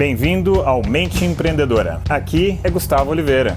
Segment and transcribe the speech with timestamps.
[0.00, 2.00] Bem-vindo ao Mente Empreendedora.
[2.08, 3.54] Aqui é Gustavo Oliveira.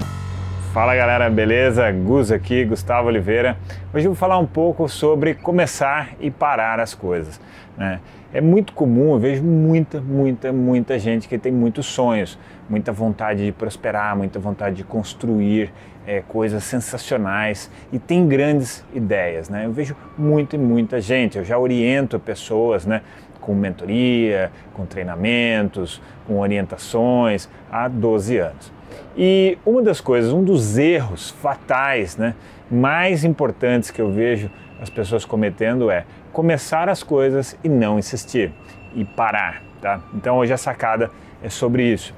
[0.73, 1.89] Fala galera, beleza?
[1.89, 3.55] Gus aqui, Gustavo Oliveira.
[3.93, 7.39] Hoje eu vou falar um pouco sobre começar e parar as coisas.
[7.77, 8.01] Né?
[8.33, 12.37] É muito comum, eu vejo muita, muita, muita gente que tem muitos sonhos,
[12.69, 15.71] muita vontade de prosperar, muita vontade de construir
[16.05, 19.47] é, coisas sensacionais e tem grandes ideias.
[19.47, 19.65] Né?
[19.65, 23.01] Eu vejo muita e muita gente, eu já oriento pessoas né,
[23.43, 28.71] com mentoria, com treinamentos, com orientações há 12 anos.
[29.17, 32.35] E uma das coisas, um dos erros fatais, né,
[32.71, 34.49] mais importantes que eu vejo
[34.81, 38.51] as pessoas cometendo é começar as coisas e não insistir
[38.95, 40.01] e parar, tá?
[40.13, 42.13] Então hoje a sacada é sobre isso.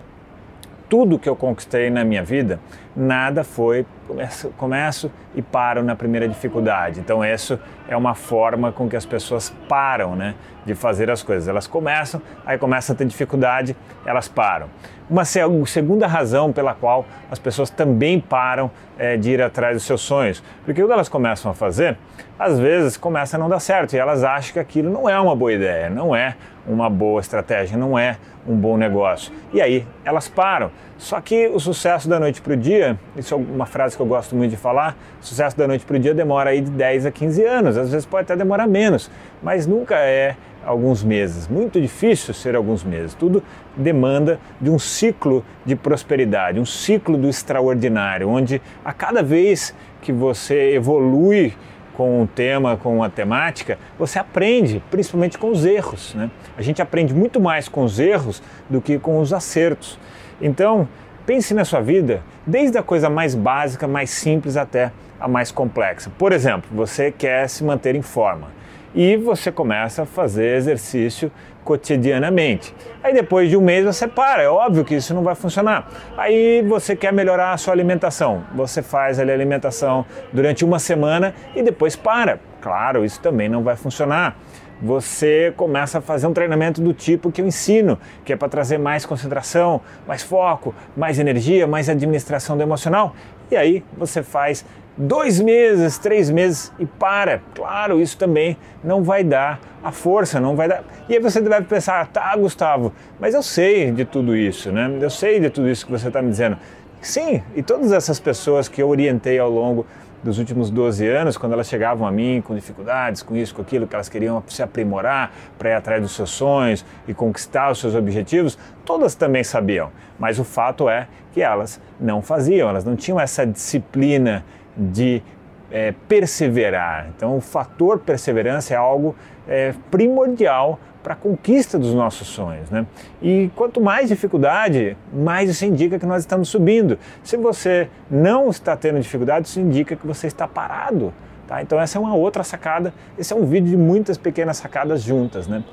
[0.87, 2.59] Tudo que eu conquistei na minha vida,
[2.95, 6.99] nada foi começo, começo e paro na primeira dificuldade.
[6.99, 11.47] Então isso é uma forma com que as pessoas param, né, de fazer as coisas.
[11.47, 14.67] Elas começam, aí começam a ter dificuldade, elas param.
[15.09, 20.01] Uma segunda razão pela qual as pessoas também param é, de ir atrás dos seus
[20.01, 21.97] sonhos, porque o que elas começam a fazer,
[22.39, 25.35] às vezes começa a não dar certo e elas acham que aquilo não é uma
[25.35, 29.31] boa ideia, não é uma boa estratégia, não é um bom negócio.
[29.53, 30.71] E aí elas param.
[30.97, 34.05] Só que o sucesso da noite para o dia, isso é uma frase que eu
[34.05, 37.11] gosto muito de falar, sucesso da noite para o dia demora aí de 10 a
[37.11, 39.09] 15 anos, às vezes pode até demorar menos,
[39.41, 41.47] mas nunca é alguns meses.
[41.47, 43.13] Muito difícil ser alguns meses.
[43.13, 43.43] Tudo
[43.77, 50.11] demanda de um ciclo de prosperidade, um ciclo do extraordinário, onde a cada vez que
[50.11, 51.53] você evolui
[51.95, 56.13] com um tema, com uma temática, você aprende, principalmente com os erros.
[56.13, 56.29] Né?
[56.57, 59.97] A gente aprende muito mais com os erros do que com os acertos.
[60.41, 60.87] Então,
[61.25, 66.11] pense na sua vida, desde a coisa mais básica, mais simples até a mais complexa.
[66.17, 68.49] Por exemplo, você quer se manter em forma
[68.93, 71.31] e você começa a fazer exercício
[71.63, 72.73] cotidianamente.
[73.03, 75.89] Aí depois de um mês você para, é óbvio que isso não vai funcionar.
[76.15, 81.63] Aí você quer melhorar a sua alimentação, você faz a alimentação durante uma semana e
[81.63, 82.39] depois para.
[82.61, 84.37] Claro, isso também não vai funcionar.
[84.81, 88.77] Você começa a fazer um treinamento do tipo que eu ensino, que é para trazer
[88.77, 93.15] mais concentração, mais foco, mais energia, mais administração do emocional.
[93.49, 94.65] E aí você faz
[94.97, 97.41] dois meses, três meses e para.
[97.53, 100.83] Claro, isso também não vai dar a força, não vai dar.
[101.07, 104.97] E aí você deve pensar, tá, Gustavo, mas eu sei de tudo isso, né?
[104.99, 106.57] Eu sei de tudo isso que você está me dizendo.
[107.01, 109.85] Sim, e todas essas pessoas que eu orientei ao longo
[110.25, 113.85] dos últimos 12 anos, quando elas chegavam a mim com dificuldades, com isso, com aquilo,
[113.85, 117.93] que elas queriam se aprimorar para ir atrás dos seus sonhos e conquistar os seus
[117.93, 119.91] objetivos, todas também sabiam.
[120.17, 124.43] Mas o fato é que elas não faziam, elas não tinham essa disciplina
[124.75, 125.21] de
[125.69, 127.07] é, perseverar.
[127.15, 129.15] Então, o fator perseverança é algo
[129.47, 132.67] é, primordial para a conquista dos nossos sonhos.
[132.71, 132.83] Né?
[133.21, 136.97] E quanto mais dificuldade, mais isso indica que nós estamos subindo.
[137.23, 141.13] Se você não está tendo dificuldade, isso indica que você está parado.
[141.47, 141.61] Tá?
[141.61, 142.91] Então, essa é uma outra sacada.
[143.19, 145.47] Esse é um vídeo de muitas pequenas sacadas juntas.
[145.47, 145.63] Né?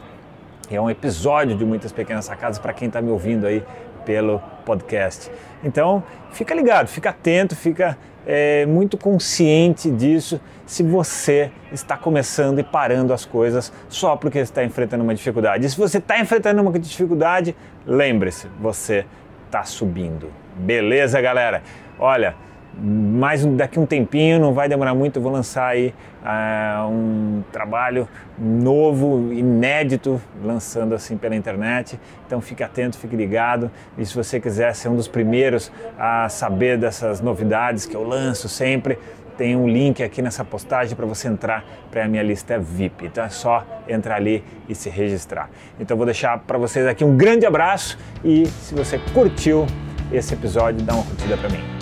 [0.70, 3.64] É um episódio de muitas pequenas sacadas para quem está me ouvindo aí
[4.04, 5.30] pelo podcast.
[5.64, 6.02] Então,
[6.32, 7.96] fica ligado, fica atento, fica
[8.26, 14.64] é, muito consciente disso se você está começando e parando as coisas só porque está
[14.64, 15.66] enfrentando uma dificuldade.
[15.66, 17.54] E se você está enfrentando uma dificuldade,
[17.86, 19.04] lembre-se, você
[19.46, 20.30] está subindo.
[20.56, 21.62] Beleza, galera?
[21.98, 22.34] Olha,
[22.80, 28.08] mais daqui um tempinho, não vai demorar muito, eu vou lançar aí uh, um trabalho
[28.38, 32.00] novo, inédito, lançando assim pela internet.
[32.26, 33.70] Então fique atento, fique ligado.
[33.98, 38.48] E se você quiser ser um dos primeiros a saber dessas novidades que eu lanço
[38.48, 38.98] sempre,
[39.36, 43.06] tem um link aqui nessa postagem para você entrar para a minha lista VIP.
[43.06, 45.50] Então é só entrar ali e se registrar.
[45.80, 49.66] Então vou deixar para vocês aqui um grande abraço e se você curtiu
[50.12, 51.81] esse episódio, dá uma curtida para mim.